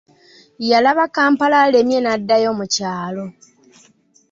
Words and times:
Yalaba 0.69 1.03
Kampala 1.15 1.55
alemye 1.65 1.97
n'addayo 2.01 2.49
mu 2.59 2.65
kyalo. 2.73 3.25